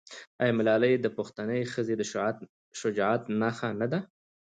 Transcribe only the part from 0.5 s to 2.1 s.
ملالۍ د پښتنې ښځې د